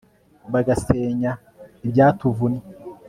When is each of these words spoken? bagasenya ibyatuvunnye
bagasenya 0.53 1.31
ibyatuvunnye 1.85 2.63